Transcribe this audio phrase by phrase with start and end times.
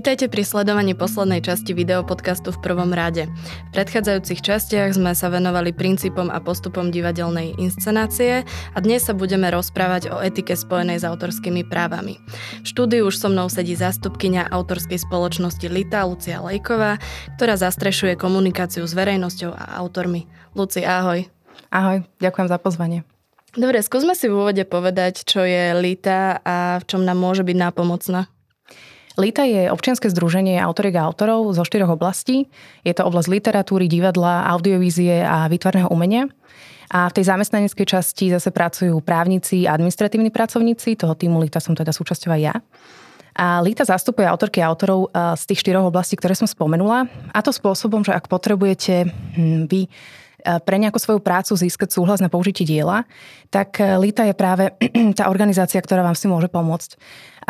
[0.00, 3.28] Vítajte pri sledovaní poslednej časti videopodcastu v prvom rade.
[3.68, 9.52] V predchádzajúcich častiach sme sa venovali princípom a postupom divadelnej inscenácie a dnes sa budeme
[9.52, 12.16] rozprávať o etike spojenej s autorskými právami.
[12.64, 16.96] V štúdiu už so mnou sedí zástupkynia autorskej spoločnosti Lita Lucia Lejková,
[17.36, 20.24] ktorá zastrešuje komunikáciu s verejnosťou a autormi.
[20.56, 21.28] Luci, ahoj.
[21.68, 23.04] Ahoj, ďakujem za pozvanie.
[23.52, 27.56] Dobre, skúsme si v úvode povedať, čo je Lita a v čom nám môže byť
[27.68, 28.32] nápomocná.
[29.20, 32.48] LITA je občianske združenie autoriek a autorov zo štyroch oblastí.
[32.80, 36.24] Je to oblasť literatúry, divadla, audiovízie a výtvarného umenia.
[36.90, 40.96] A v tej zamestnaneckej časti zase pracujú právnici a administratívni pracovníci.
[40.96, 42.56] Toho týmu LITA som teda súčasťou ja.
[43.36, 47.06] A LITA zastupuje autorky a autorov eh, z tých štyroch oblastí, ktoré som spomenula.
[47.30, 49.86] A to spôsobom, že ak potrebujete hm, vy
[50.64, 53.04] pre nejakú svoju prácu získať súhlas na použitie diela,
[53.52, 54.64] tak eh, LITA je práve
[55.18, 56.96] tá organizácia, ktorá vám si môže pomôcť.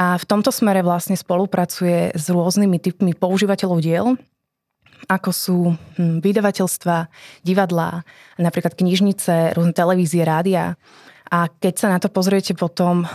[0.00, 4.06] A v tomto smere vlastne spolupracuje s rôznymi typmi používateľov diel,
[5.08, 5.58] ako sú
[5.96, 6.96] hm, vydavateľstva,
[7.44, 8.04] divadlá,
[8.36, 10.76] napríklad knižnice, rôzne televízie, rádia.
[11.30, 13.06] A keď sa na to pozriete potom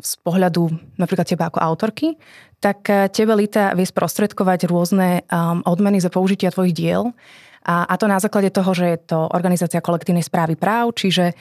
[0.00, 2.16] z pohľadu napríklad teba ako autorky,
[2.56, 5.28] tak tebe Lita vie sprostredkovať rôzne
[5.68, 7.12] odmeny za použitia tvojich diel.
[7.64, 11.36] A, a to na základe toho, že je to organizácia kolektívnej správy práv, čiže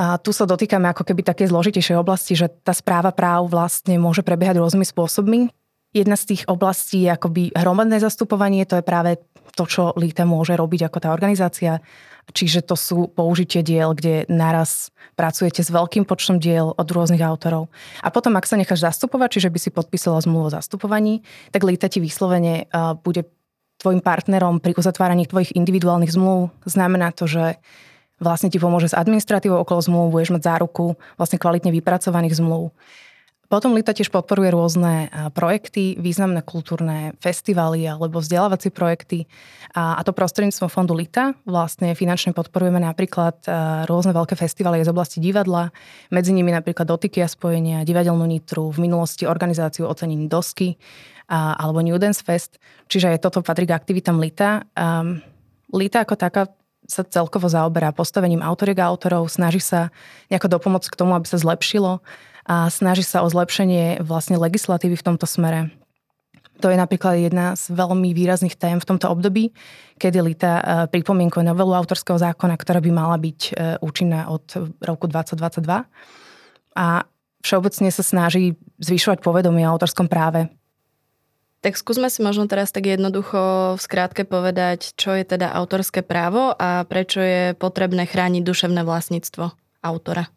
[0.00, 4.24] a tu sa dotýkame ako keby také zložitejšej oblasti, že tá správa práv vlastne môže
[4.24, 5.52] prebiehať rôznymi spôsobmi.
[5.92, 9.20] Jedna z tých oblastí je akoby hromadné zastupovanie, to je práve
[9.52, 11.84] to, čo LITA môže robiť ako tá organizácia.
[12.30, 17.66] Čiže to sú použitie diel, kde naraz pracujete s veľkým počtom diel od rôznych autorov.
[18.00, 21.90] A potom, ak sa necháš zastupovať, čiže by si podpísala zmluvu o zastupovaní, tak LITA
[21.90, 22.70] ti vyslovene
[23.02, 23.26] bude
[23.80, 26.52] tvojim partnerom pri uzatváraní tvojich individuálnych zmluv.
[26.68, 27.56] Znamená to, že
[28.20, 32.76] vlastne ti pomôže s administratívou okolo zmluv, budeš mať záruku vlastne kvalitne vypracovaných zmluv.
[33.50, 39.26] Potom Lita tiež podporuje rôzne projekty, významné kultúrne festivaly alebo vzdelávacie projekty.
[39.74, 43.42] A, to prostredníctvom fondu Lita vlastne finančne podporujeme napríklad
[43.90, 45.74] rôzne veľké festivaly z oblasti divadla,
[46.14, 50.78] medzi nimi napríklad Dotyky a spojenia, Divadelnú Nitru, v minulosti organizáciu ocenení Dosky a,
[51.30, 52.58] alebo New Dance Fest.
[52.90, 54.66] Čiže toto patrí k aktivitám Lita.
[54.74, 55.22] Um,
[55.70, 56.50] Lita ako taká
[56.90, 59.94] sa celkovo zaoberá postavením autoriek a autorov, snaží sa
[60.26, 62.02] nejako dopomôcť k tomu, aby sa zlepšilo
[62.50, 65.70] a snaží sa o zlepšenie vlastne legislatívy v tomto smere.
[66.60, 69.56] To je napríklad jedna z veľmi výrazných tém v tomto období,
[69.96, 70.62] kedy Lita e,
[70.92, 74.44] pripomienkuje novelu autorského zákona, ktorá by mala byť e, účinná od
[74.84, 75.88] roku 2022.
[76.76, 76.86] A
[77.40, 80.52] všeobecne sa snaží zvyšovať povedomie o autorskom práve
[81.60, 86.56] tak skúsme si možno teraz tak jednoducho v skrátke povedať, čo je teda autorské právo
[86.56, 89.52] a prečo je potrebné chrániť duševné vlastníctvo
[89.84, 90.32] autora.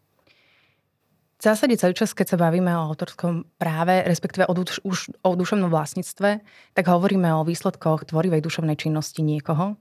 [1.40, 5.36] V zásade celý čas, keď sa bavíme o autorskom práve, respektíve o, duš, už o
[5.36, 6.40] duševnom vlastníctve,
[6.72, 9.76] tak hovoríme o výsledkoch tvorivej duševnej činnosti niekoho.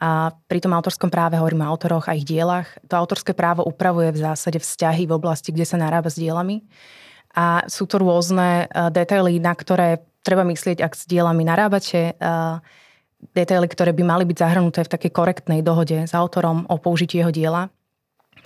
[0.00, 2.68] A pri tom autorskom práve hovoríme o autoroch a ich dielach.
[2.88, 6.64] To autorské právo upravuje v zásade vzťahy v oblasti, kde sa narába s dielami.
[7.36, 12.18] A sú to rôzne e, detaily, na ktoré treba myslieť, ak s dielami narábate,
[13.30, 17.30] detaily, ktoré by mali byť zahrnuté v takej korektnej dohode s autorom o použití jeho
[17.30, 17.70] diela.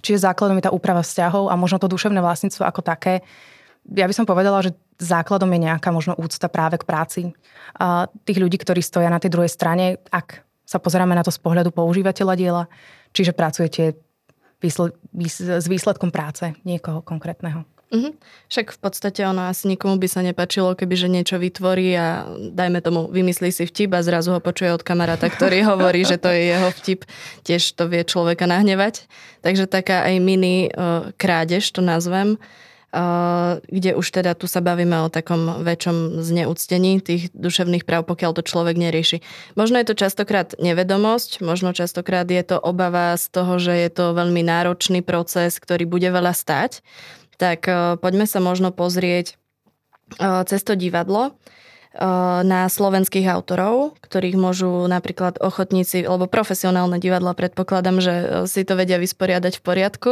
[0.04, 3.24] Čiže základom je tá úprava vzťahov a možno to duševné vlastníctvo ako také.
[3.96, 7.22] Ja by som povedala, že základom je nejaká možno úcta práve k práci
[7.80, 11.40] a tých ľudí, ktorí stoja na tej druhej strane, ak sa pozeráme na to z
[11.42, 12.64] pohľadu používateľa diela,
[13.16, 13.96] čiže pracujete
[14.60, 17.64] s výsledkom práce niekoho konkrétneho.
[17.90, 18.12] Mm-hmm.
[18.46, 22.78] Však v podstate ono asi nikomu by sa nepačilo, keby že niečo vytvorí a dajme
[22.86, 26.54] tomu, vymyslí si vtip a zrazu ho počuje od kamaráta, ktorý hovorí, že to je
[26.54, 27.02] jeho vtip.
[27.42, 29.10] Tiež to vie človeka nahnevať.
[29.42, 34.94] Takže taká aj mini uh, krádež, to nazvem, uh, kde už teda tu sa bavíme
[35.02, 39.18] o takom väčšom zneúctení tých duševných práv, pokiaľ to človek nerieši.
[39.58, 44.14] Možno je to častokrát nevedomosť, možno častokrát je to obava z toho, že je to
[44.14, 46.86] veľmi náročný proces, ktorý bude veľa stať
[47.40, 49.40] tak eh, poďme sa možno pozrieť
[50.20, 51.40] eh, cez to divadlo
[52.46, 58.14] na slovenských autorov, ktorých môžu napríklad ochotníci, alebo profesionálne divadla, predpokladám, že
[58.46, 60.10] si to vedia vysporiadať v poriadku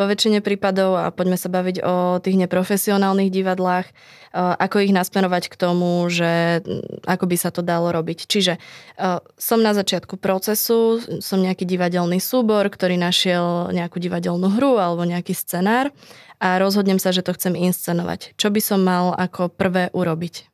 [0.00, 3.92] vo väčšine prípadov a poďme sa baviť o tých neprofesionálnych divadlách,
[4.32, 8.24] ako ich nasmerovať k tomu, že mm, ako by sa to dalo robiť.
[8.24, 8.56] Čiže
[9.36, 15.36] som na začiatku procesu, som nejaký divadelný súbor, ktorý našiel nejakú divadelnú hru alebo nejaký
[15.36, 15.92] scenár
[16.40, 18.32] a rozhodnem sa, že to chcem inscenovať.
[18.40, 20.47] Čo by som mal ako prvé urobiť?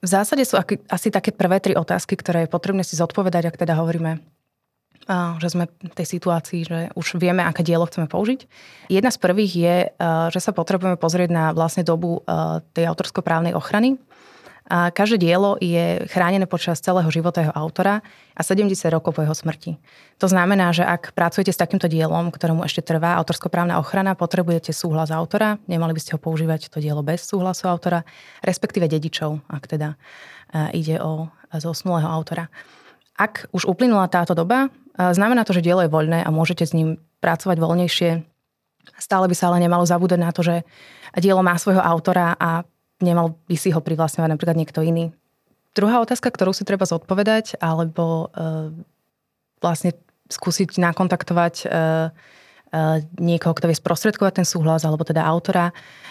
[0.00, 0.56] V zásade sú
[0.88, 4.20] asi také prvé tri otázky, ktoré je potrebné si zodpovedať, ak teda hovoríme
[5.42, 8.46] že sme v tej situácii, že už vieme, aké dielo chceme použiť.
[8.86, 9.76] Jedna z prvých je,
[10.30, 12.22] že sa potrebujeme pozrieť na vlastne dobu
[12.76, 13.98] tej autorskoprávnej ochrany.
[14.70, 18.06] A každé dielo je chránené počas celého života jeho autora
[18.38, 19.82] a 70 rokov po jeho smrti.
[20.22, 25.10] To znamená, že ak pracujete s takýmto dielom, ktorému ešte trvá autorskoprávna ochrana, potrebujete súhlas
[25.10, 28.06] autora, nemali by ste ho používať to dielo bez súhlasu autora,
[28.46, 29.98] respektíve dedičov, ak teda
[30.54, 32.46] e, ide o zosnulého autora.
[33.18, 36.78] Ak už uplynula táto doba, e, znamená to, že dielo je voľné a môžete s
[36.78, 38.10] ním pracovať voľnejšie.
[39.02, 40.62] Stále by sa ale nemalo zabúdať na to, že
[41.18, 42.62] dielo má svojho autora a
[43.00, 45.10] nemal by si ho privlastňovať napríklad niekto iný.
[45.74, 48.74] Druhá otázka, ktorú si treba zodpovedať, alebo uh,
[49.62, 49.94] vlastne
[50.26, 55.70] skúsiť nakontaktovať uh, uh, niekoho, kto vie sprostredkovať ten súhlas, alebo teda autora,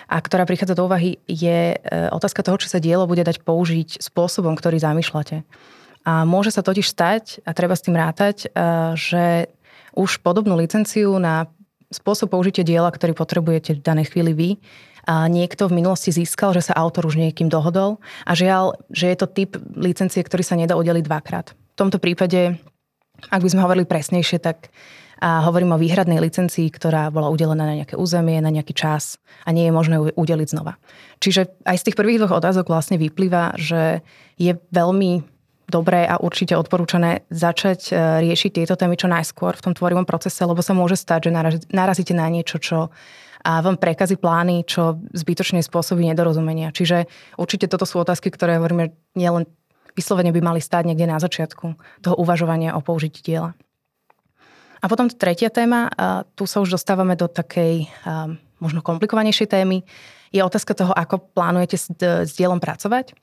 [0.09, 4.00] a ktorá prichádza do úvahy, je uh, otázka toho, či sa dielo bude dať použiť
[4.00, 5.44] spôsobom, ktorý zamýšľate.
[6.07, 9.51] A môže sa totiž stať, a treba s tým rátať, uh, že
[9.91, 11.51] už podobnú licenciu na
[11.91, 14.50] spôsob použitia diela, ktorý potrebujete v danej chvíli vy,
[15.10, 17.98] niekto v minulosti získal, že sa autor už niekým dohodol
[18.28, 21.54] a žiaľ, že je to typ licencie, ktorý sa nedá udeliť dvakrát.
[21.54, 22.62] V tomto prípade,
[23.34, 24.70] ak by sme hovorili presnejšie, tak
[25.20, 29.52] a hovorím o výhradnej licencii, ktorá bola udelená na nejaké územie, na nejaký čas a
[29.52, 30.80] nie je možné ju udeliť znova.
[31.20, 34.00] Čiže aj z tých prvých dvoch otázok vlastne vyplýva, že
[34.40, 35.28] je veľmi
[35.68, 37.94] dobré a určite odporúčané začať e,
[38.26, 41.32] riešiť tieto témy čo najskôr v tom tvorivom procese, lebo sa môže stať, že
[41.70, 42.90] narazíte na niečo, čo
[43.44, 46.75] a vám prekazí plány, čo zbytočne spôsobí nedorozumenia.
[46.75, 47.07] Čiže
[47.39, 49.47] určite toto sú otázky, ktoré hovoríme nielen
[49.97, 53.51] vyslovene by mali stáť niekde na začiatku toho uvažovania o použití diela.
[54.80, 55.91] A potom tretia téma,
[56.39, 57.91] tu sa už dostávame do takej
[58.63, 59.83] možno komplikovanejšej témy,
[60.30, 63.18] je otázka toho, ako plánujete s, s dielom pracovať.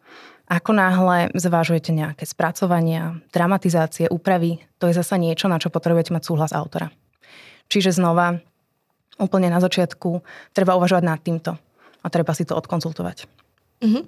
[0.47, 6.23] Ako náhle zvážujete nejaké spracovania, dramatizácie, úpravy, to je zasa niečo, na čo potrebujete mať
[6.27, 6.91] súhlas autora.
[7.71, 8.43] Čiže znova
[9.17, 10.21] úplne na začiatku
[10.53, 11.57] treba uvažovať nad týmto
[12.03, 13.27] a treba si to odkonzultovať.
[13.83, 14.01] Mhm.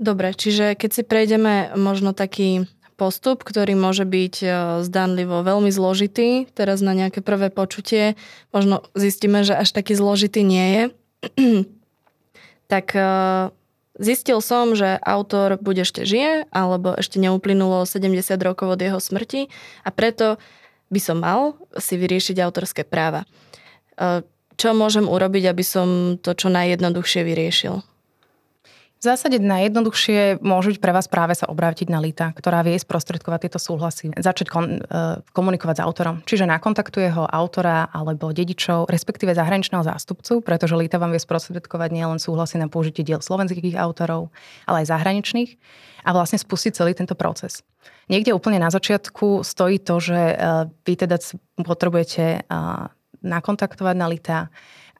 [0.00, 2.66] Dobre, čiže keď si prejdeme možno taký
[2.96, 4.48] postup, ktorý môže byť e,
[4.86, 8.14] zdanlivo veľmi zložitý, teraz na nejaké prvé počutie,
[8.54, 10.82] možno zistíme, že až taký zložitý nie je,
[12.72, 13.02] tak e,
[13.98, 19.50] zistil som, že autor buď ešte žije, alebo ešte neuplynulo 70 rokov od jeho smrti
[19.82, 20.38] a preto
[20.92, 23.24] by som mal si vyriešiť autorské práva.
[24.56, 27.82] Čo môžem urobiť, aby som to čo najjednoduchšie vyriešil?
[29.02, 33.50] V zásade najjednoduchšie môže byť pre vás práve sa obrátiť na Lita, ktorá vie sprostredkovať
[33.50, 36.22] tieto súhlasy, začať kon, e, komunikovať s autorom.
[36.22, 42.22] Čiže nakontaktuje ho autora alebo dedičov, respektíve zahraničného zástupcu, pretože Lita vám vie sprostredkovať nielen
[42.22, 44.30] súhlasy na použitie diel slovenských autorov,
[44.70, 45.50] ale aj zahraničných
[46.06, 47.66] a vlastne spustiť celý tento proces.
[48.06, 50.34] Niekde úplne na začiatku stojí to, že e,
[50.86, 51.18] vy teda
[51.58, 52.46] potrebujete
[53.22, 54.40] nakontaktovať na LITA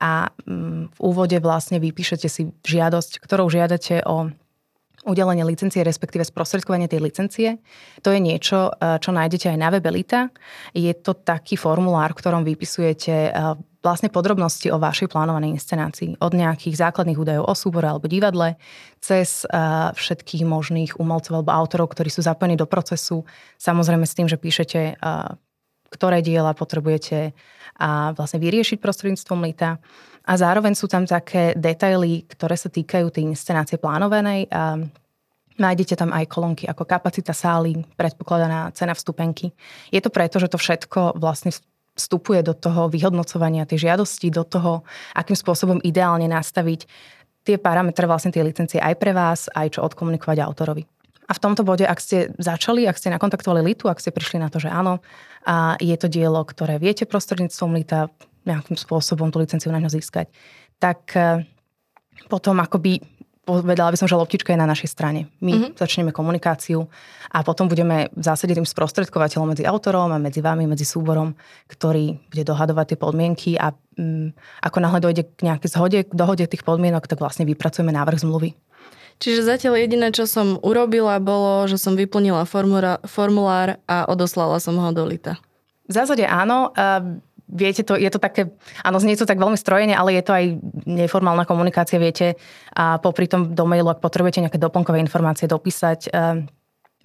[0.02, 4.34] a mm, v úvode vlastne vypíšete si žiadosť, ktorou žiadate o
[5.02, 7.48] udelenie licencie, respektíve sprostredkovanie tej licencie.
[8.06, 10.30] To je niečo, e, čo nájdete aj na webe LITA.
[10.74, 13.30] Je to taký formulár, v ktorom vypisujete e,
[13.82, 16.22] vlastne podrobnosti o vašej plánovanej inscenácii.
[16.22, 18.54] Od nejakých základných údajov o súbore alebo divadle,
[19.02, 19.46] cez e,
[19.90, 23.26] všetkých možných umelcov alebo autorov, ktorí sú zapojení do procesu.
[23.58, 25.02] Samozrejme s tým, že píšete,
[25.92, 27.36] ktoré diela potrebujete
[27.78, 29.80] a vlastne vyriešiť prostredníctvom lita.
[30.22, 34.46] A zároveň sú tam také detaily, ktoré sa týkajú tej inscenácie plánovanej.
[34.54, 34.78] A
[35.58, 39.50] nájdete tam aj kolónky ako kapacita sály, predpokladaná cena vstupenky.
[39.90, 41.50] Je to preto, že to všetko vlastne
[41.92, 46.88] vstupuje do toho vyhodnocovania tej žiadosti, do toho, akým spôsobom ideálne nastaviť
[47.42, 50.86] tie parametre vlastne tie licencie aj pre vás, aj čo odkomunikovať autorovi.
[51.28, 54.50] A v tomto bode, ak ste začali, ak ste nakontaktovali Litu, ak ste prišli na
[54.50, 54.98] to, že áno,
[55.46, 58.10] a je to dielo, ktoré viete prostredníctvom Lita
[58.42, 60.26] nejakým spôsobom tú licenciu na ňo získať,
[60.82, 61.46] tak e,
[62.26, 62.98] potom akoby
[63.42, 65.26] povedala by som, že loptička je na našej strane.
[65.42, 65.74] My mm-hmm.
[65.74, 66.86] začneme komunikáciu
[67.26, 71.34] a potom budeme v zásade tým sprostredkovateľom medzi autorom a medzi vami, medzi súborom,
[71.66, 74.30] ktorý bude dohadovať tie podmienky a um,
[74.62, 78.54] ako náhle dojde k nejakej zhode, k dohode tých podmienok, tak vlastne vypracujeme návrh zmluvy.
[79.20, 82.46] Čiže zatiaľ jediné, čo som urobila, bolo, že som vyplnila
[83.04, 85.36] formulár a odoslala som ho do Lita.
[85.88, 86.72] V zásade áno.
[86.72, 87.20] Uh,
[87.52, 88.48] viete, to, je to také,
[88.80, 90.44] áno, znie to tak veľmi strojene, ale je to aj
[90.88, 92.40] neformálna komunikácia, viete,
[92.72, 96.08] a popri tom do mailu, ak potrebujete nejaké doplnkové informácie dopísať,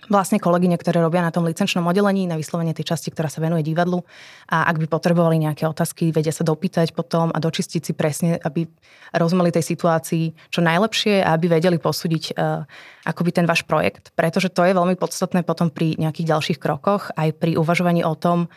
[0.05, 3.65] vlastne kolegyne, ktoré robia na tom licenčnom oddelení, na vyslovene tej časti, ktorá sa venuje
[3.65, 4.05] divadlu.
[4.45, 8.69] A ak by potrebovali nejaké otázky, vedia sa dopýtať potom a dočistiť si presne, aby
[9.17, 12.63] rozumeli tej situácii čo najlepšie a aby vedeli posúdiť uh,
[13.09, 14.13] akoby ten váš projekt.
[14.13, 18.47] Pretože to je veľmi podstatné potom pri nejakých ďalších krokoch, aj pri uvažovaní o tom,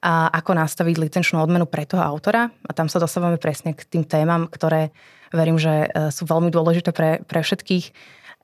[0.00, 2.48] a ako nastaviť licenčnú odmenu pre toho autora.
[2.64, 4.96] A tam sa dostávame presne k tým témam, ktoré
[5.28, 7.92] verím, že e, sú veľmi dôležité pre, pre všetkých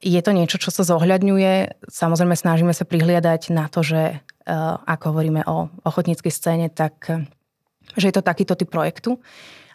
[0.05, 1.85] Je to niečo, čo sa zohľadňuje.
[1.89, 4.21] Samozrejme snažíme sa prihliadať na to, že
[4.87, 7.09] ako hovoríme o ochotníckej scéne, tak
[7.97, 9.19] že je to takýto typ projektu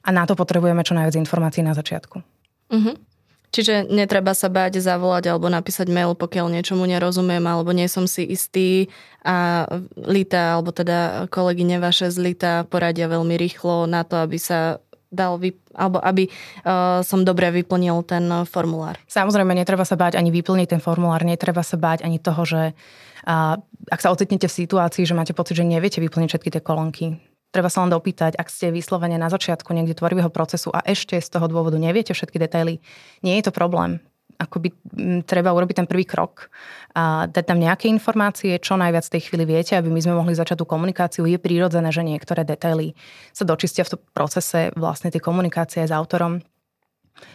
[0.06, 2.22] a na to potrebujeme čo najviac informácií na začiatku.
[2.72, 2.96] Uh-huh.
[3.52, 8.24] Čiže netreba sa báť zavolať alebo napísať mail, pokiaľ niečomu nerozumiem alebo nie som si
[8.24, 8.88] istý
[9.28, 9.68] a
[10.00, 14.80] Lita, alebo teda kolegyne vaše z Lita poradia veľmi rýchlo na to, aby sa
[15.12, 18.98] dal vy, alebo aby uh, som dobre vyplnil ten formulár.
[19.12, 23.60] Samozrejme, netreba sa báť ani vyplniť ten formulár, netreba sa báť ani toho, že uh,
[23.92, 27.20] ak sa ocitnete v situácii, že máte pocit, že neviete vyplniť všetky tie kolónky,
[27.52, 31.28] Treba sa len dopýtať, ak ste vyslovene na začiatku niekde tvorivého procesu a ešte z
[31.36, 32.80] toho dôvodu neviete všetky detaily,
[33.28, 34.00] nie je to problém.
[34.42, 34.74] Akoby
[35.30, 36.50] treba urobiť ten prvý krok
[36.98, 40.60] a dať tam nejaké informácie, čo najviac tej chvíli viete, aby my sme mohli začať
[40.60, 41.30] tú komunikáciu.
[41.30, 42.98] Je prírodzené, že niektoré detaily
[43.32, 46.42] sa dočistia v procese vlastne tej komunikácie s autorom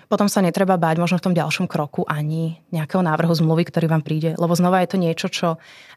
[0.07, 4.03] potom sa netreba báť možno v tom ďalšom kroku ani nejakého návrhu zmluvy, ktorý vám
[4.03, 4.35] príde.
[4.39, 5.49] Lebo znova je to niečo, čo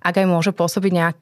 [0.02, 1.18] ak aj môže pôsobiť nejak,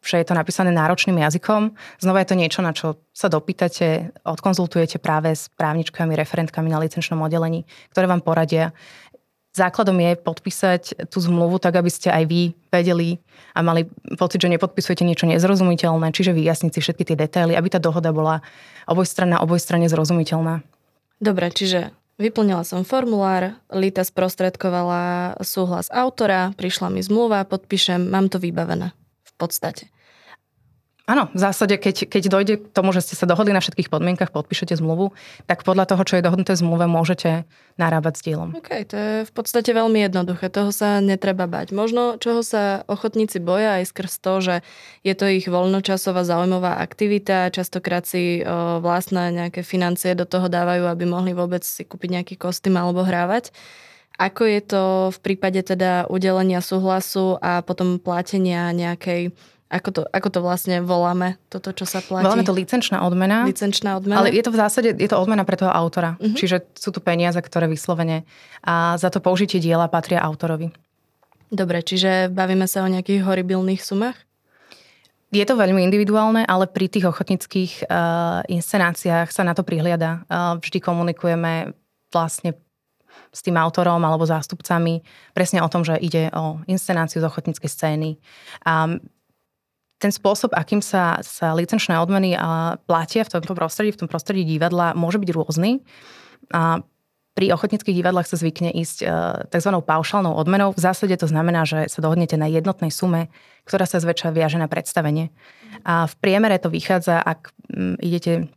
[0.00, 5.02] že je to napísané náročným jazykom, znova je to niečo, na čo sa dopýtate, odkonzultujete
[5.02, 8.72] práve s právničkami, referentkami na licenčnom oddelení, ktoré vám poradia.
[9.50, 13.18] Základom je podpísať tú zmluvu tak, aby ste aj vy vedeli
[13.50, 17.82] a mali pocit, že nepodpisujete niečo nezrozumiteľné, čiže vyjasniť si všetky tie detaily, aby tá
[17.82, 18.46] dohoda bola
[18.86, 20.62] obojstranná, obojstranne zrozumiteľná.
[21.18, 21.90] Dobre, čiže
[22.22, 28.94] vyplnila som formulár, Lita sprostredkovala súhlas autora, prišla mi zmluva, podpíšem, mám to vybavené
[29.26, 29.90] v podstate.
[31.08, 34.30] Áno, v zásade, keď, keď dojde k tomu, že ste sa dohodli na všetkých podmienkach,
[34.30, 35.16] podpíšete zmluvu,
[35.48, 37.48] tak podľa toho, čo je dohodnuté v zmluve, môžete
[37.80, 38.52] narábať s dielom.
[38.54, 40.52] OK, to je v podstate veľmi jednoduché.
[40.52, 41.72] Toho sa netreba bať.
[41.72, 44.54] Možno, čoho sa ochotníci boja aj skrz to, že
[45.02, 50.84] je to ich voľnočasová zaujímavá aktivita, častokrát si o, vlastné nejaké financie do toho dávajú,
[50.86, 53.50] aby mohli vôbec si kúpiť nejaký kostým alebo hrávať.
[54.20, 54.82] Ako je to
[55.16, 59.32] v prípade teda udelenia súhlasu a potom platenia nejakej
[59.70, 62.26] ako to, ako to vlastne voláme, toto, čo sa platí?
[62.26, 63.46] Voláme to licenčná odmena.
[63.46, 64.18] Licenčná odmena.
[64.18, 66.18] Ale je to v zásade, je to odmena pre toho autora.
[66.18, 66.34] Uh-huh.
[66.34, 68.26] Čiže sú tu peniaze, ktoré vyslovene
[68.66, 70.74] a za to použitie diela patria autorovi.
[71.54, 74.18] Dobre, čiže bavíme sa o nejakých horibilných sumách?
[75.30, 80.26] Je to veľmi individuálne, ale pri tých ochotnických uh, inscenáciách sa na to prihliada.
[80.26, 81.70] Uh, vždy komunikujeme
[82.10, 82.58] vlastne
[83.30, 88.10] s tým autorom alebo zástupcami presne o tom, že ide o inscenáciu z ochotníckej scény.
[88.66, 88.98] Um,
[90.00, 92.32] ten spôsob, akým sa, sa licenčné odmeny
[92.88, 95.84] platia v tomto prostredí, v tom prostredí divadla, môže byť rôzny.
[96.56, 96.80] A
[97.36, 99.06] pri ochotnických divadlách sa zvykne ísť e,
[99.48, 99.70] tzv.
[99.80, 100.74] paušálnou odmenou.
[100.74, 103.30] V zásade to znamená, že sa dohodnete na jednotnej sume,
[103.64, 105.30] ktorá sa zväčša viaže na predstavenie.
[105.86, 107.54] A v priemere to vychádza, ak
[108.02, 108.50] idete,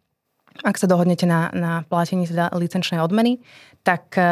[0.65, 3.39] ak sa dohodnete na, na platení teda licenčnej odmeny,
[3.85, 4.25] tak e,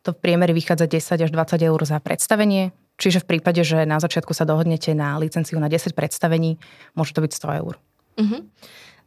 [0.00, 3.96] to v priemere vychádza 10 až 20 eur za predstavenie, Čiže v prípade, že na
[3.96, 6.60] začiatku sa dohodnete na licenciu na 10 predstavení,
[6.92, 7.74] môže to byť 100 eur.
[8.20, 8.44] Uh-huh.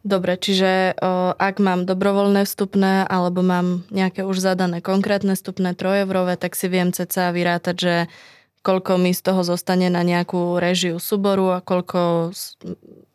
[0.03, 6.35] Dobre, čiže o, ak mám dobrovoľné vstupné alebo mám nejaké už zadané konkrétne vstupné trojevrové,
[6.35, 7.95] tak si viem ceca vyrátať, že
[8.65, 12.33] koľko mi z toho zostane na nejakú režiu súboru a koľko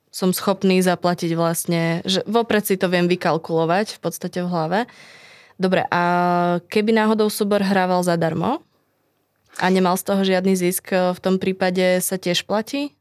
[0.09, 4.81] som schopný zaplatiť vlastne, že vopred si to viem vykalkulovať v podstate v hlave.
[5.59, 6.03] Dobre, a
[6.71, 8.65] keby náhodou súbor hrával zadarmo,
[9.59, 12.95] a nemal z toho žiadny zisk, e, v tom prípade sa tiež platí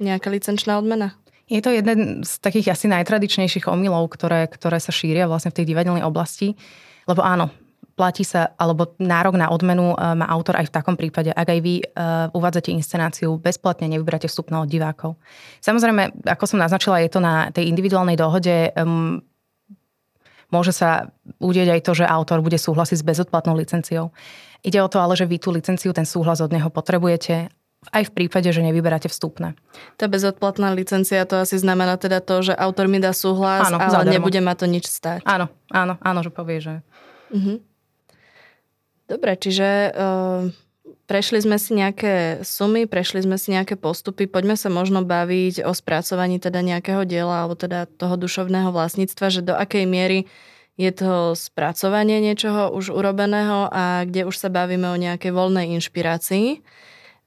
[0.00, 1.14] nejaká licenčná odmena?
[1.48, 5.72] Je to jeden z takých asi najtradičnejších omylov, ktoré, ktoré sa šíria vlastne v tej
[5.72, 6.52] divadelnej oblasti.
[7.08, 7.48] Lebo áno,
[7.96, 11.60] platí sa, alebo nárok na odmenu e, má autor aj v takom prípade, ak aj
[11.60, 15.18] vy uh, uvádzate inscenáciu bezplatne, nevyberáte vstupného od divákov.
[15.58, 18.70] Samozrejme, ako som naznačila, je to na tej individuálnej dohode.
[18.78, 19.24] Um,
[20.54, 21.10] môže sa
[21.42, 24.14] udieť aj to, že autor bude súhlasiť s bezodplatnou licenciou.
[24.66, 27.52] Ide o to ale, že vy tú licenciu, ten súhlas od neho potrebujete
[27.94, 29.54] aj v prípade, že nevyberáte vstupné.
[29.94, 34.02] Tá bezodplatná licencia to asi znamená teda to, že autor mi dá súhlas, áno, ale
[34.02, 34.14] zadarmo.
[34.18, 35.22] nebude ma to nič stať.
[35.22, 36.74] Áno, áno, áno, že povie, že...
[37.30, 37.62] Uh-huh.
[39.06, 40.50] Dobre, čiže uh,
[41.06, 45.72] prešli sme si nejaké sumy, prešli sme si nejaké postupy, poďme sa možno baviť o
[45.72, 50.26] spracovaní teda nejakého diela alebo teda toho dušovného vlastníctva, že do akej miery
[50.78, 56.62] je to spracovanie niečoho už urobeného a kde už sa bavíme o nejakej voľnej inšpirácii,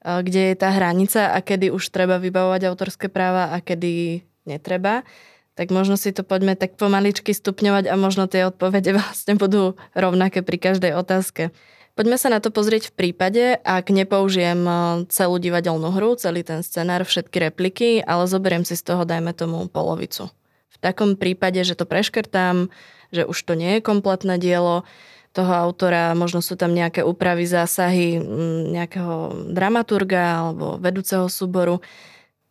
[0.02, 5.04] kde je tá hranica a kedy už treba vybavovať autorské práva a kedy netreba.
[5.52, 10.40] Tak možno si to poďme tak pomaličky stupňovať a možno tie odpovede vlastne budú rovnaké
[10.40, 11.52] pri každej otázke.
[11.92, 14.64] Poďme sa na to pozrieť v prípade, ak nepoužijem
[15.12, 19.68] celú divadelnú hru, celý ten scenár, všetky repliky, ale zoberiem si z toho, dajme tomu,
[19.68, 20.32] polovicu.
[20.72, 22.72] V takom prípade, že to preškrtám,
[23.12, 24.88] že už to nie je kompletné dielo,
[25.32, 28.20] toho autora, možno sú tam nejaké úpravy, zásahy
[28.68, 31.80] nejakého dramaturga alebo vedúceho súboru.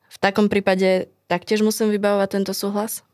[0.10, 3.06] V takom prípade taktiež musím vybavovať tento súhlas?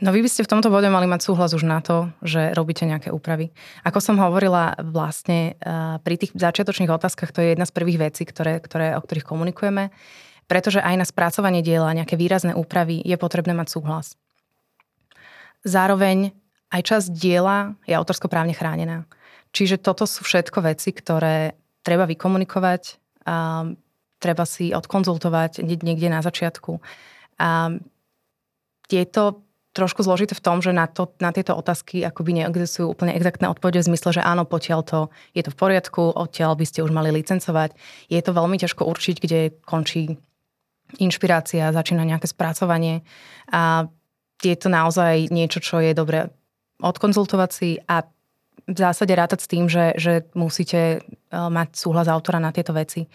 [0.00, 2.88] No vy by ste v tomto bode mali mať súhlas už na to, že robíte
[2.88, 3.52] nejaké úpravy.
[3.84, 5.60] Ako som hovorila vlastne
[6.00, 9.92] pri tých začiatočných otázkach, to je jedna z prvých vecí, ktoré, ktoré, o ktorých komunikujeme,
[10.48, 14.16] pretože aj na spracovanie diela, nejaké výrazné úpravy je potrebné mať súhlas.
[15.68, 16.32] Zároveň
[16.70, 19.06] aj časť diela je autorskoprávne chránená.
[19.50, 22.82] Čiže toto sú všetko veci, ktoré treba vykomunikovať,
[23.26, 23.66] a
[24.20, 26.78] treba si odkonzultovať niekde na začiatku.
[27.40, 27.74] A
[28.88, 33.14] je to trošku zložité v tom, že na, to, na tieto otázky akoby neexistujú úplne
[33.14, 34.98] exaktné odpovede v zmysle, že áno, potiaľ to
[35.30, 37.78] je to v poriadku, odtiaľ by ste už mali licencovať.
[38.10, 40.18] Je to veľmi ťažko určiť, kde končí
[40.98, 43.06] inšpirácia, začína nejaké spracovanie
[43.54, 43.86] a
[44.42, 46.34] je to naozaj niečo, čo je dobre
[46.80, 48.04] odkonzultovať si a
[48.68, 50.98] v zásade rátať s tým, že, že musíte e,
[51.32, 53.08] mať súhlas autora na tieto veci.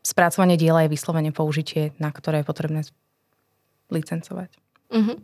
[0.00, 2.80] Spracovanie diela je vyslovene použitie, na ktoré je potrebné
[3.90, 4.50] licencovať.
[4.90, 5.18] Uh-huh.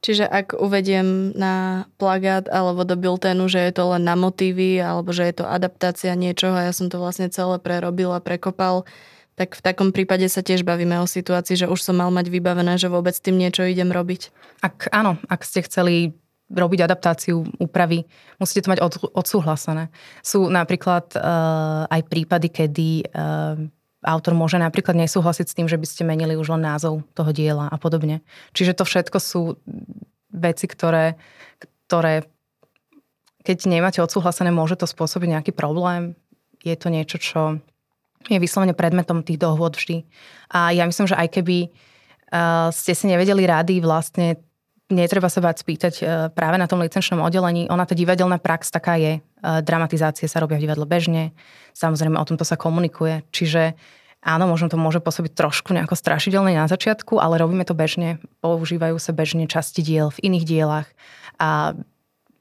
[0.00, 5.12] Čiže ak uvediem na plagát alebo do bilténu, že je to len na motívy alebo
[5.12, 8.88] že je to adaptácia niečoho a ja som to vlastne celé prerobil a prekopal,
[9.36, 12.80] tak v takom prípade sa tiež bavíme o situácii, že už som mal mať vybavené,
[12.80, 14.32] že vôbec tým niečo idem robiť.
[14.64, 16.16] Ak áno, ak ste chceli
[16.50, 18.02] robiť adaptáciu úpravy,
[18.42, 19.88] musíte to mať od, odsúhlasené.
[20.20, 23.54] Sú napríklad uh, aj prípady, kedy uh,
[24.02, 27.70] autor môže napríklad nesúhlasiť s tým, že by ste menili už len názov toho diela
[27.70, 28.24] a podobne.
[28.56, 29.42] Čiže to všetko sú
[30.34, 31.14] veci, ktoré,
[31.86, 32.26] ktoré
[33.40, 36.12] keď nemáte odsúhlasené, môže to spôsobiť nejaký problém.
[36.60, 37.40] Je to niečo, čo
[38.28, 40.04] je vyslovene predmetom tých dohôd vždy.
[40.52, 44.36] A ja myslím, že aj keby uh, ste si nevedeli rady, vlastne
[44.90, 47.70] netreba sa bať spýtať uh, práve na tom licenčnom oddelení.
[47.70, 49.24] Ona tá divadelná prax taká je.
[49.40, 51.32] Uh, dramatizácie sa robia v divadle bežne.
[51.72, 53.24] Samozrejme o tomto sa komunikuje.
[53.30, 53.78] Čiže
[54.20, 58.20] áno, možno to môže pôsobiť trošku nejako strašidelné na začiatku, ale robíme to bežne.
[58.44, 60.88] Používajú sa bežne časti diel v iných dielach.
[61.40, 61.78] A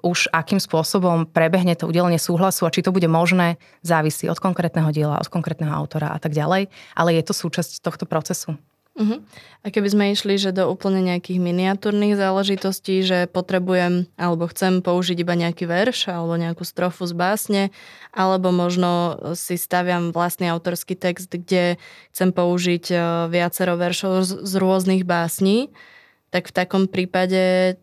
[0.03, 4.89] už akým spôsobom prebehne to udelenie súhlasu a či to bude možné, závisí od konkrétneho
[4.95, 8.55] diela, od konkrétneho autora a tak ďalej, ale je to súčasť tohto procesu.
[8.99, 9.23] Uh-huh.
[9.63, 15.23] A keby sme išli, že do úplne nejakých miniatúrnych záležitostí, že potrebujem alebo chcem použiť
[15.23, 17.63] iba nejaký verš alebo nejakú strofu z básne,
[18.11, 21.79] alebo možno si staviam vlastný autorský text, kde
[22.11, 22.95] chcem použiť e,
[23.31, 25.71] viacero veršov z, rôznych básní,
[26.27, 27.75] tak v takom prípade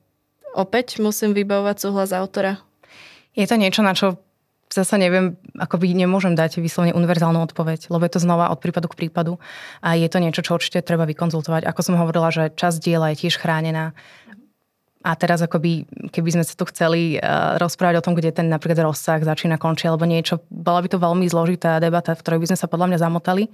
[0.52, 2.60] opäť musím vybavovať súhlas autora.
[3.32, 4.20] Je to niečo, na čo
[4.72, 8.90] zase neviem, ako by nemôžem dať vyslovene univerzálnu odpoveď, lebo je to znova od prípadu
[8.90, 9.38] k prípadu
[9.80, 11.64] a je to niečo, čo určite treba vykonzultovať.
[11.64, 13.94] Ako som hovorila, že časť diela je tiež chránená.
[15.06, 18.90] A teraz akoby, keby sme sa tu chceli uh, rozprávať o tom, kde ten napríklad
[18.90, 22.58] rozsah začína, končí alebo niečo, bola by to veľmi zložitá debata, v ktorej by sme
[22.58, 23.46] sa podľa mňa zamotali.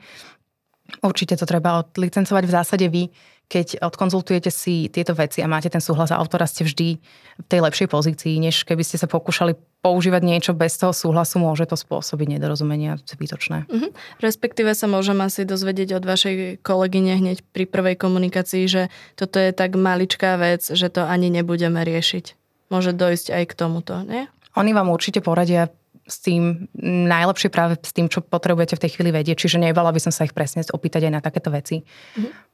[1.05, 3.13] Určite to treba odlicencovať v zásade vy
[3.49, 6.89] keď odkonzultujete si tieto veci a máte ten súhlas autora, ste vždy
[7.37, 9.53] v tej lepšej pozícii, než keby ste sa pokúšali
[9.85, 13.69] používať niečo bez toho súhlasu, môže to spôsobiť nedorozumenia zbytočné.
[13.69, 13.91] Mm-hmm.
[14.25, 18.83] Respektíve sa môžem asi dozvedieť od vašej kolegyne hneď pri prvej komunikácii, že
[19.19, 22.25] toto je tak maličká vec, že to ani nebudeme riešiť.
[22.73, 24.31] Môže dojsť aj k tomuto, nie?
[24.57, 25.69] Oni vám určite poradia
[26.09, 29.47] s tým najlepšie práve s tým, čo potrebujete v tej chvíli vedieť.
[29.47, 31.83] Čiže nebala by som sa ich presne opýtať aj na takéto veci.
[31.83, 32.52] Mm-hmm.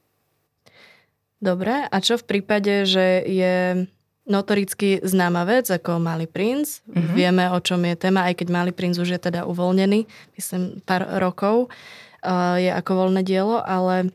[1.39, 3.87] Dobre, a čo v prípade, že je
[4.29, 6.85] notoricky známa vec ako Malý princ.
[6.85, 7.15] Mm-hmm.
[7.17, 10.05] Vieme, o čom je téma, aj keď Malý princ už je teda uvoľnený,
[10.37, 11.73] myslím pár rokov,
[12.21, 14.13] uh, je ako voľné dielo, ale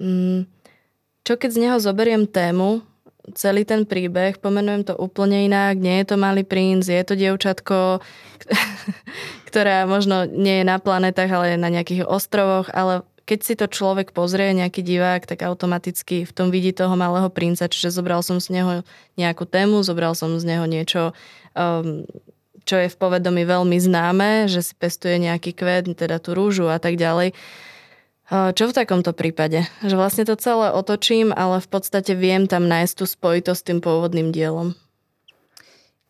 [0.00, 0.48] um,
[1.28, 2.80] čo keď z neho zoberiem tému,
[3.36, 8.00] celý ten príbeh, pomenujem to úplne inak, nie je to Malý princ, je to dievčatko,
[9.52, 13.68] ktorá možno nie je na planetách, ale je na nejakých ostrovoch, ale keď si to
[13.68, 18.40] človek pozrie, nejaký divák, tak automaticky v tom vidí toho malého princa, čiže zobral som
[18.40, 18.72] z neho
[19.20, 21.12] nejakú tému, zobral som z neho niečo,
[21.52, 22.08] um,
[22.64, 26.80] čo je v povedomí veľmi známe, že si pestuje nejaký kvet, teda tú rúžu a
[26.80, 27.36] tak ďalej.
[28.32, 29.68] Uh, čo v takomto prípade?
[29.84, 33.78] Že vlastne to celé otočím, ale v podstate viem tam nájsť tú spojitosť s tým
[33.84, 34.72] pôvodným dielom.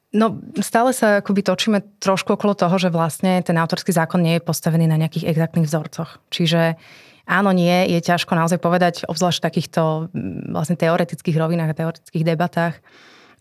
[0.08, 4.46] No, stále sa akoby točíme trošku okolo toho, že vlastne ten autorský zákon nie je
[4.46, 6.16] postavený na nejakých exaktných vzorcoch.
[6.32, 6.80] Čiže
[7.28, 12.24] áno, nie, je ťažko naozaj povedať, obzvlášť v takýchto mm, vlastne teoretických rovinách a teoretických
[12.24, 12.74] debatách.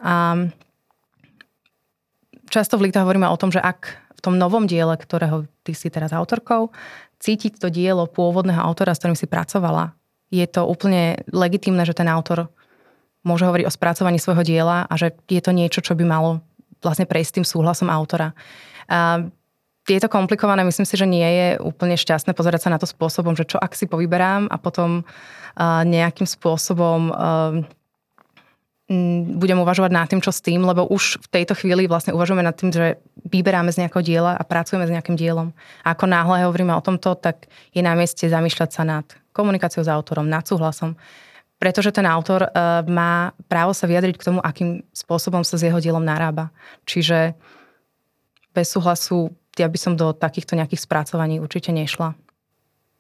[0.04, 0.46] A
[2.52, 5.88] často v Líkta hovoríme o tom, že ak v tom novom diele, ktorého ty si
[5.88, 6.76] teraz autorkou,
[7.24, 9.96] cítiť to dielo pôvodného autora, s ktorým si pracovala,
[10.30, 12.52] je to úplne legitimné, že ten autor
[13.24, 16.44] môže hovoriť o spracovaní svojho diela a že je to niečo, čo by malo
[16.84, 18.36] vlastne prejsť tým súhlasom autora.
[18.88, 19.28] A
[19.88, 23.34] je to komplikované, myslím si, že nie je úplne šťastné pozerať sa na to spôsobom,
[23.40, 25.08] že čo ak si povyberám a potom
[25.88, 27.16] nejakým spôsobom
[29.36, 32.56] budem uvažovať nad tým, čo s tým, lebo už v tejto chvíli vlastne uvažujeme nad
[32.56, 32.96] tým, že
[33.28, 35.52] vyberáme z nejakého diela a pracujeme s nejakým dielom.
[35.84, 39.04] A ako náhle hovoríme o tomto, tak je na mieste zamýšľať sa nad
[39.36, 40.96] komunikáciou s autorom, nad súhlasom.
[41.60, 45.84] Pretože ten autor uh, má právo sa vyjadriť k tomu, akým spôsobom sa s jeho
[45.84, 46.56] dielom narába.
[46.88, 47.36] Čiže
[48.56, 52.14] bez súhlasu ja by som do takýchto nejakých spracovaní určite nešla.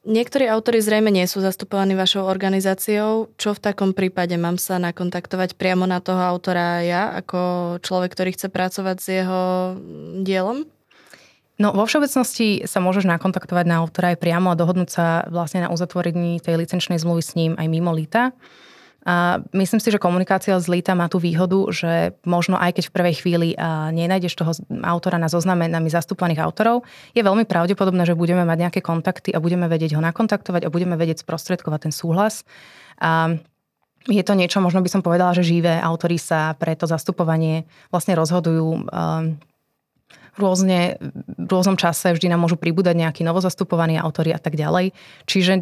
[0.08, 3.28] Niektorí autory zrejme nie sú zastupovaní vašou organizáciou.
[3.36, 8.32] Čo v takom prípade mám sa nakontaktovať priamo na toho autora ja, ako človek, ktorý
[8.32, 9.41] chce pracovať s jeho
[10.24, 10.63] dielom?
[11.60, 15.74] No vo všeobecnosti sa môžeš nakontaktovať na autora aj priamo a dohodnúť sa vlastne na
[15.76, 18.32] uzatvorení tej licenčnej zmluvy s ním aj mimo lita.
[19.08, 22.96] A myslím si, že komunikácia z Lita má tú výhodu, že možno aj keď v
[23.00, 23.50] prvej chvíli
[23.96, 24.52] nenájdeš toho
[24.84, 26.84] autora na zozname nami zastúpaných autorov,
[27.15, 31.00] je veľmi pravdepodobné, že budeme mať nejaké kontakty a budeme vedieť ho nakontaktovať a budeme
[31.00, 32.43] vedieť sprostredkovať ten súhlas.
[33.00, 33.39] A
[34.12, 38.12] je to niečo, možno by som povedala, že živé autory sa pre to zastupovanie vlastne
[38.12, 38.91] rozhodujú
[40.38, 44.93] rôzne, v rôznom čase vždy nám môžu pribúdať nejakí novozastupovaní autory a tak ďalej.
[45.26, 45.62] Čiže e,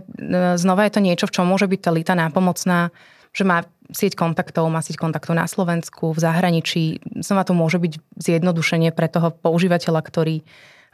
[0.60, 2.92] znova je to niečo, v čom môže byť tá lita nápomocná
[3.36, 7.04] že má sieť kontaktov, má sieť kontaktov na Slovensku, v zahraničí.
[7.20, 10.42] Znova to môže byť zjednodušenie pre toho používateľa, ktorý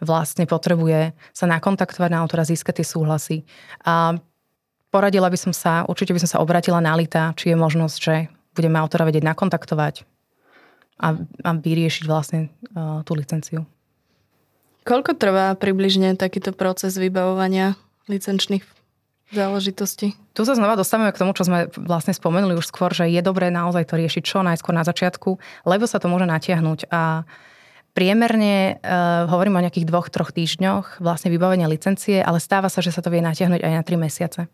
[0.02, 3.38] vlastne potrebuje sa nakontaktovať na autora, získať tie súhlasy.
[3.86, 4.18] A
[4.90, 8.16] poradila by som sa, určite by som sa obratila na Lita, či je možnosť, že
[8.58, 10.04] budeme autora vedieť nakontaktovať
[11.00, 13.70] a, a vyriešiť vlastne uh, tú licenciu.
[14.82, 17.78] Koľko trvá približne takýto proces vybavovania
[18.10, 18.66] licenčných
[19.32, 20.14] záležitosti.
[20.36, 23.52] Tu sa znova dostávame k tomu, čo sme vlastne spomenuli už skôr, že je dobré
[23.52, 27.24] naozaj to riešiť čo najskôr na začiatku, lebo sa to môže natiahnuť a
[27.92, 32.88] Priemerne uh, hovorím o nejakých dvoch, troch týždňoch vlastne vybavenia licencie, ale stáva sa, že
[32.88, 34.48] sa to vie natiahnuť aj na tri mesiace.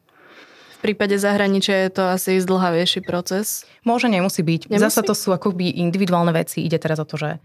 [0.77, 3.65] V prípade zahraničia je to asi zdlhavejší proces?
[3.85, 4.73] Môže, nemusí byť.
[4.73, 4.81] Nemusí?
[4.81, 6.65] Zasa to sú akoby individuálne veci.
[6.65, 7.37] Ide teraz o to, že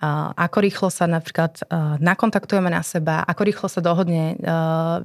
[0.00, 1.60] ako rýchlo sa napríklad
[2.00, 4.40] nakontaktujeme na seba, ako rýchlo sa dohodne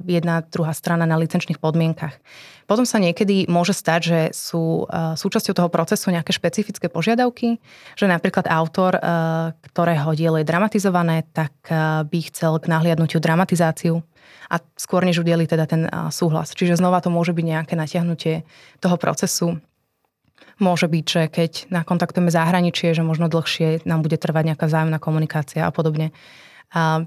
[0.08, 2.16] jedna, druhá strana na licenčných podmienkach.
[2.64, 7.60] Potom sa niekedy môže stať, že sú súčasťou toho procesu nejaké špecifické požiadavky,
[7.94, 8.96] že napríklad autor,
[9.70, 11.52] ktorého dielo je dramatizované, tak
[12.08, 14.00] by chcel k nahliadnutiu dramatizáciu
[14.48, 16.56] a skôr než udeli teda ten súhlas.
[16.56, 18.48] Čiže znova to môže byť nejaké natiahnutie
[18.80, 19.60] toho procesu
[20.56, 25.68] Môže byť, že keď nakontaktujeme zahraničie, že možno dlhšie nám bude trvať nejaká vzájomná komunikácia
[25.68, 26.16] a podobne.
[26.72, 27.04] A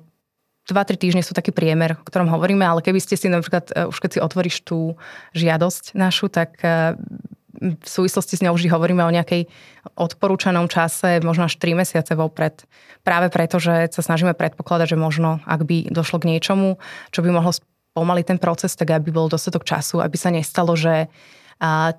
[0.70, 3.98] 2-3 týždne sú taký priemer, o ktorom hovoríme, ale keby ste si napríklad, e, už
[3.98, 4.94] keď si otvoríš tú
[5.34, 6.94] žiadosť našu, tak e,
[7.58, 9.50] v súvislosti s ňou vždy hovoríme o nejakej
[9.98, 12.70] odporúčanom čase, možno až 3 mesiace vopred.
[13.02, 16.78] Práve preto, že sa snažíme predpokladať, že možno, ak by došlo k niečomu,
[17.10, 21.10] čo by mohlo spomaliť ten proces, tak aby bol dostatok času, aby sa nestalo, že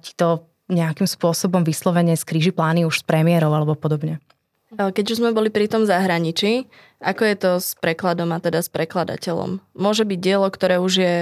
[0.01, 4.23] ti to nejakým spôsobom vyslovene skríži plány už s premiérov alebo podobne.
[4.71, 6.71] Keď už sme boli pri tom zahraničí,
[7.03, 9.59] ako je to s prekladom a teda s prekladateľom?
[9.75, 11.17] Môže byť dielo, ktoré už je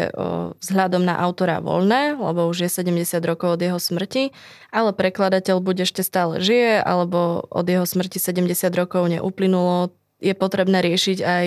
[0.61, 4.37] vzhľadom na autora voľné, lebo už je 70 rokov od jeho smrti,
[4.69, 10.85] ale prekladateľ buď ešte stále žije, alebo od jeho smrti 70 rokov neuplynulo, je potrebné
[10.85, 11.47] riešiť aj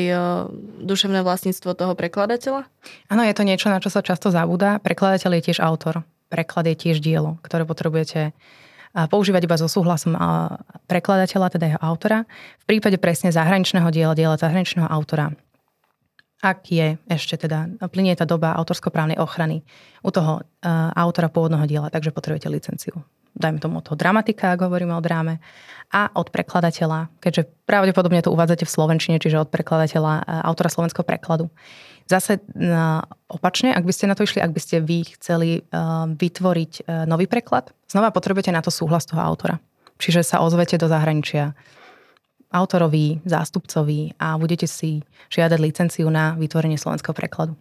[0.82, 2.66] duševné vlastníctvo toho prekladateľa?
[3.14, 4.82] Áno, je to niečo, na čo sa často zabúda.
[4.82, 8.32] Prekladateľ je tiež autor preklad je tiež dielo, ktoré potrebujete
[8.96, 10.15] používať iba so súhlasom
[10.88, 12.24] prekladateľa, teda jeho autora.
[12.63, 15.36] V prípade presne zahraničného diela, diela zahraničného autora,
[16.41, 19.62] ak je ešte teda, plinie tá doba autorskoprávnej ochrany
[20.02, 20.41] u toho
[20.98, 23.04] autora pôvodného diela, takže potrebujete licenciu.
[23.32, 25.39] Dajme tomu od toho dramatika, ak hovoríme o dráme,
[25.94, 31.48] a od prekladateľa, keďže pravdepodobne to uvádzate v slovenčine, čiže od prekladateľa, autora slovenského prekladu.
[32.10, 32.44] Zase
[33.32, 35.64] opačne, ak by ste na to išli, ak by ste vy chceli
[36.18, 39.64] vytvoriť e, nový preklad, znova potrebujete na to súhlas toho autora.
[40.02, 41.54] Čiže sa ozvete do zahraničia
[42.52, 47.56] autorovi, zástupcovi a budete si žiadať licenciu na vytvorenie slovenského prekladu.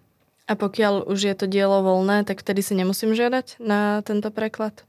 [0.50, 4.82] A pokiaľ už je to dielo voľné, tak vtedy si nemusím žiadať na tento preklad?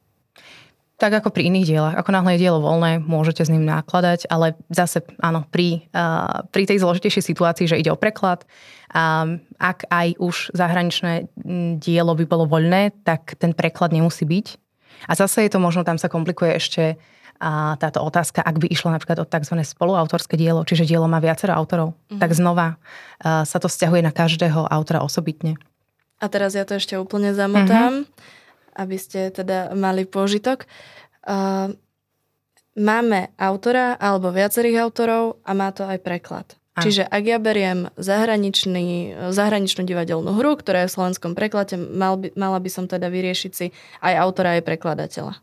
[1.02, 1.96] Tak ako pri iných dielach.
[1.98, 6.70] Ako náhle je dielo voľné, môžete s ním nakladať, ale zase áno, pri, uh, pri
[6.70, 8.46] tej zložitejšej situácii, že ide o preklad,
[8.94, 11.34] um, ak aj už zahraničné
[11.82, 14.48] dielo by bolo voľné, tak ten preklad nemusí byť.
[15.10, 17.02] A zase je to možno, tam sa komplikuje ešte
[17.42, 19.58] a táto otázka, ak by išlo napríklad o tzv.
[19.66, 22.22] spoluautorské dielo, čiže dielo má viacero autorov, mm-hmm.
[22.22, 25.58] tak znova uh, sa to stiahuje na každého autora osobitne.
[26.22, 28.06] A teraz ja to ešte úplne zamotám.
[28.06, 28.40] Mm-hmm
[28.76, 30.66] aby ste teda mali pôžitok.
[32.76, 36.48] máme autora alebo viacerých autorov a má to aj preklad.
[36.72, 36.88] Aha.
[36.88, 42.32] Čiže ak ja beriem zahraničný, zahraničnú divadelnú hru, ktorá je v slovenskom preklade, mal by,
[42.40, 45.36] mala by som teda vyriešiť si aj autora, aj prekladateľa.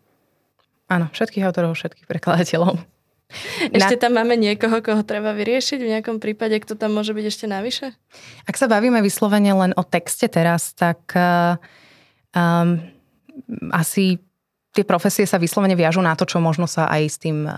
[0.89, 2.81] Áno, všetkých autorov, všetkých prekladateľov.
[3.77, 7.45] Ešte tam máme niekoho, koho treba vyriešiť v nejakom prípade, kto tam môže byť ešte
[7.45, 7.93] navyše?
[8.49, 12.81] Ak sa bavíme vyslovene len o texte teraz, tak um,
[13.73, 14.19] asi
[14.73, 17.49] tie profesie sa vyslovene viažú na to, čo možno sa aj s tým,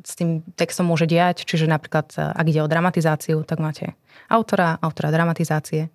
[0.00, 1.44] s tým textom môže diať.
[1.44, 3.92] Čiže napríklad, ak ide o dramatizáciu, tak máte
[4.32, 5.92] autora, autora dramatizácie.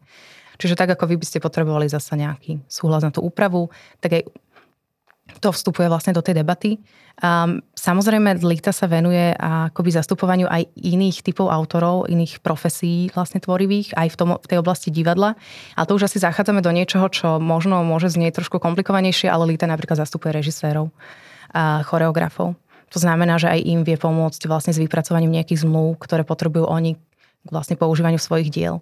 [0.62, 4.24] Čiže tak, ako vy by ste potrebovali zasa nejaký súhlas na tú úpravu, tak aj
[5.44, 6.80] to vstupuje vlastne do tej debaty.
[7.20, 14.00] Um, samozrejme, Lita sa venuje akoby zastupovaniu aj iných typov autorov, iných profesí vlastne tvorivých,
[14.00, 15.36] aj v, tom, v tej oblasti divadla.
[15.76, 19.68] A to už asi zachádzame do niečoho, čo možno môže znieť trošku komplikovanejšie, ale Lita
[19.68, 20.88] napríklad zastupuje režisérov
[21.52, 22.56] a choreografov.
[22.96, 26.96] To znamená, že aj im vie pomôcť vlastne s vypracovaním nejakých zmluv, ktoré potrebujú oni
[27.44, 28.80] k vlastne používaniu svojich diel.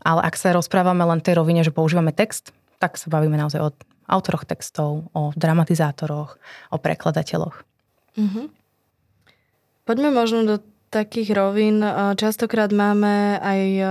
[0.00, 3.70] Ale ak sa rozprávame len tej rovine, že používame text, tak sa bavíme naozaj o
[4.10, 6.36] autoroch textov, o dramatizátoroch,
[6.74, 7.62] o prekladateľoch.
[8.18, 8.46] Mm-hmm.
[9.86, 10.56] Poďme možno do
[10.90, 11.80] takých rovín.
[12.18, 13.84] Častokrát máme aj e,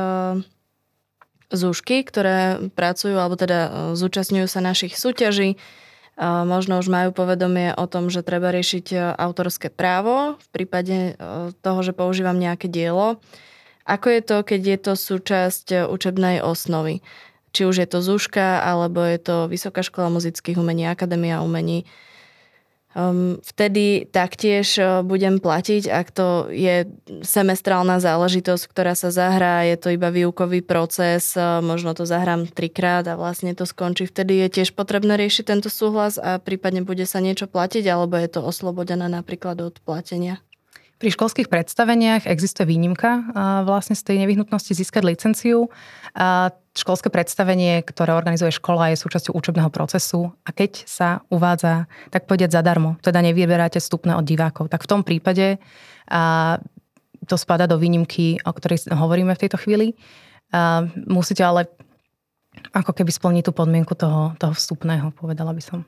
[1.56, 5.56] zúšky, ktoré pracujú, alebo teda e, zúčastňujú sa našich súťaží.
[6.20, 11.16] Možno už majú povedomie o tom, že treba riešiť e, autorské právo v prípade
[11.64, 13.24] toho, že používam nejaké dielo.
[13.88, 17.00] Ako je to, keď je to súčasť učebnej osnovy?
[17.50, 21.86] Či už je to Zúška, alebo je to Vysoká škola muzických umení, Akadémia umení.
[22.90, 26.90] Um, vtedy taktiež uh, budem platiť, ak to je
[27.22, 33.06] semestrálna záležitosť, ktorá sa zahrá, je to iba výukový proces, uh, možno to zahrám trikrát
[33.06, 34.10] a vlastne to skončí.
[34.10, 38.26] Vtedy je tiež potrebné riešiť tento súhlas a prípadne bude sa niečo platiť, alebo je
[38.34, 40.42] to oslobodené napríklad od platenia.
[41.00, 43.32] Pri školských predstaveniach existuje výnimka
[43.64, 45.72] vlastne z tej nevyhnutnosti získať licenciu.
[46.76, 52.52] Školské predstavenie, ktoré organizuje škola, je súčasťou učebného procesu a keď sa uvádza, tak povedať
[52.52, 55.56] zadarmo, teda nevyberáte vstupné od divákov, tak v tom prípade
[57.24, 59.96] to spada do výnimky, o ktorej hovoríme v tejto chvíli.
[61.08, 61.72] Musíte ale
[62.76, 65.88] ako keby splniť tú podmienku toho, toho vstupného, povedala by som.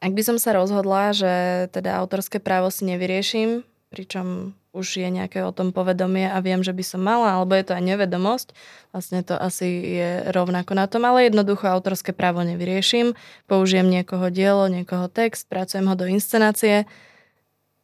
[0.00, 5.42] Ak by som sa rozhodla, že teda autorské právo si nevyrieším, pričom už je nejaké
[5.42, 8.48] o tom povedomie a viem, že by som mala, alebo je to aj nevedomosť.
[8.94, 9.66] Vlastne to asi
[9.98, 13.18] je rovnako na tom, ale jednoducho autorské právo nevyrieším.
[13.50, 16.86] Použijem niekoho dielo, niekoho text, pracujem ho do inscenácie.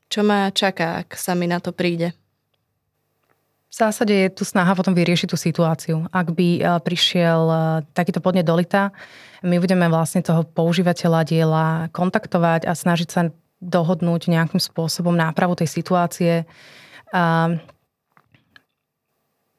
[0.07, 2.15] Čo ma čaká, ak sa mi na to príde?
[3.67, 6.07] V zásade je tu snaha potom vyriešiť tú situáciu.
[6.15, 7.59] Ak by e, prišiel e,
[7.93, 8.95] takýto podnet dolita,
[9.43, 15.69] my budeme vlastne toho používateľa diela kontaktovať a snažiť sa dohodnúť nejakým spôsobom nápravu tej
[15.71, 16.45] situácie.
[17.13, 17.57] A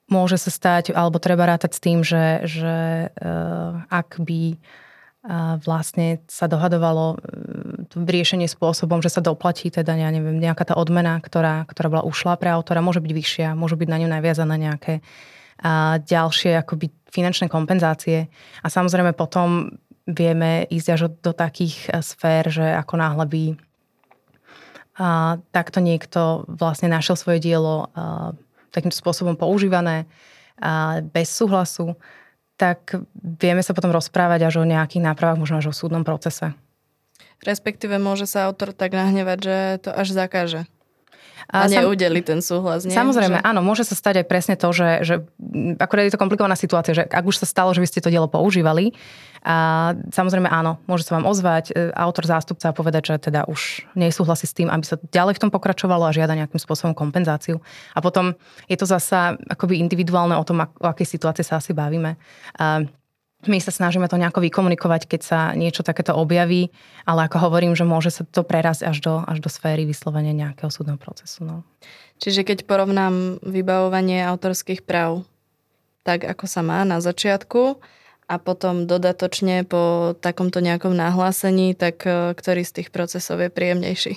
[0.08, 6.24] môže sa stať, alebo treba rátať s tým, že, že uh, ak by uh, vlastne
[6.32, 7.20] sa dohadovalo uh,
[7.92, 12.04] to riešenie spôsobom, že sa doplatí teda, ja neviem, nejaká tá odmena, ktorá, ktorá bola
[12.08, 14.94] ušla pre autora, môže byť vyššia, môžu byť na ňu naviazané nejaké
[15.58, 18.30] a ďalšie akoby finančné kompenzácie.
[18.62, 19.74] A samozrejme potom
[20.06, 23.44] vieme ísť až do takých sfér, že ako náhle by
[24.98, 28.34] a takto niekto vlastne našiel svoje dielo a,
[28.74, 30.10] takýmto spôsobom používané
[30.58, 31.94] a bez súhlasu,
[32.58, 36.58] tak vieme sa potom rozprávať až o nejakých nápravách, možno až o súdnom procese.
[37.46, 40.66] Respektíve môže sa autor tak nahnevať, že to až zakáže.
[41.48, 42.98] A, a neudeli ten súhlas, nie?
[42.98, 43.46] Samozrejme, že...
[43.46, 45.16] áno, môže sa stať aj presne to, že, že
[45.78, 48.28] akorát je to komplikovaná situácia, že ak už sa stalo, že by ste to dielo
[48.28, 48.92] používali,
[49.48, 53.88] a samozrejme áno, môže sa vám ozvať e, autor, zástupca a povedať, že teda už
[53.96, 57.64] nesúhlasí s tým, aby sa ďalej v tom pokračovalo a žiada nejakým spôsobom kompenzáciu.
[57.96, 58.36] A potom
[58.68, 62.20] je to zasa akoby individuálne o tom, o akej situácii sa asi bavíme.
[62.60, 62.84] A
[63.46, 66.74] my sa snažíme to nejako vykomunikovať, keď sa niečo takéto objaví,
[67.06, 70.74] ale ako hovorím, že môže sa to prerásť až do, až do sféry vyslovenia nejakého
[70.74, 71.46] súdneho procesu.
[71.46, 71.62] No.
[72.18, 75.22] Čiže keď porovnám vybavovanie autorských práv
[76.02, 77.78] tak, ako sa má na začiatku
[78.26, 84.14] a potom dodatočne po takomto nejakom nahlásení, tak e, ktorý z tých procesov je príjemnejší?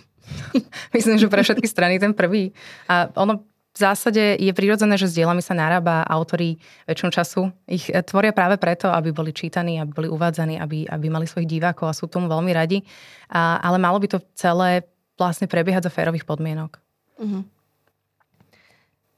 [0.97, 2.55] Myslím, že pre všetky strany ten prvý.
[2.87, 3.43] A ono
[3.81, 7.41] zásade je prirodzené, že s dielami sa narába autori väčšinu času.
[7.65, 11.49] Ich eh, tvoria práve preto, aby boli čítaní, aby boli uvádzaní, aby, aby mali svojich
[11.49, 12.85] divákov a sú tomu veľmi radi.
[13.33, 14.85] A, ale malo by to celé
[15.17, 16.77] vlastne prebiehať za férových podmienok.
[17.21, 17.45] Uh-huh.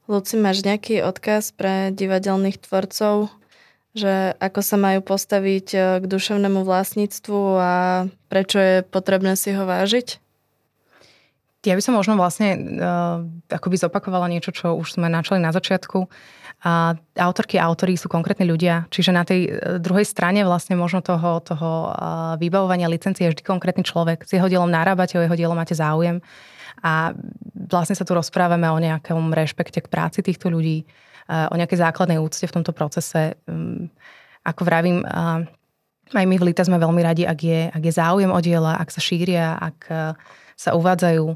[0.07, 3.31] Luci, máš nejaký odkaz pre divadelných tvorcov,
[3.93, 7.73] že ako sa majú postaviť eh, k duševnému vlastníctvu a
[8.31, 10.22] prečo je potrebné si ho vážiť?
[11.63, 16.11] Ja by som možno vlastne uh, akoby zopakovala niečo, čo už sme načali na začiatku.
[16.63, 21.03] A autorky a autory sú konkrétni ľudia, čiže na tej e, druhej strane vlastne možno
[21.03, 21.91] toho, toho
[22.39, 24.23] vybavovania licencie je vždy konkrétny človek.
[24.23, 26.23] S jeho dielom narábate, o jeho dielo máte záujem
[26.87, 27.19] a
[27.67, 30.87] vlastne sa tu rozprávame o nejakom rešpekte k práci týchto ľudí,
[31.27, 33.35] o nejakej základnej úcte v tomto procese.
[33.51, 33.91] Mm,
[34.47, 35.03] ako vravím,
[36.13, 38.91] aj my v Lita sme veľmi radi, ak je, ak je záujem o diela, ak
[38.91, 39.95] sa šíria, ak e,
[40.63, 41.27] sa uvádzajú.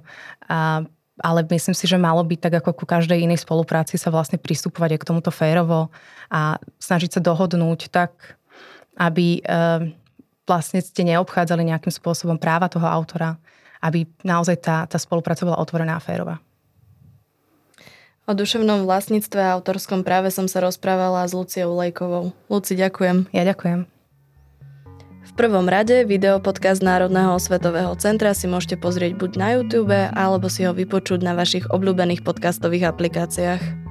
[0.47, 0.87] A,
[1.19, 4.95] ale myslím si, že malo byť tak ako ku každej inej spolupráci sa vlastne pristupovať
[4.95, 5.91] aj k tomuto férovo
[6.31, 8.39] a snažiť sa dohodnúť tak,
[8.95, 9.51] aby e,
[10.47, 13.35] vlastne ste neobchádzali nejakým spôsobom práva toho autora,
[13.83, 16.39] aby naozaj tá, tá spolupráca bola otvorená a férová.
[18.27, 22.35] O duševnom vlastníctve a autorskom práve som sa rozprávala s Luciou Lejkovou.
[22.51, 23.31] Luci, ďakujem.
[23.31, 23.96] Ja ďakujem
[25.35, 30.77] prvom rade videopodcast Národného osvetového centra si môžete pozrieť buď na YouTube, alebo si ho
[30.77, 33.86] vypočuť na vašich obľúbených podcastových aplikáciách.